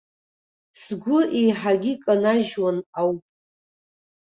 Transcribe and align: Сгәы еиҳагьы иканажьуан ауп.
Сгәы 0.81 1.19
еиҳагьы 1.39 1.91
иканажьуан 1.93 2.77
ауп. 2.99 3.23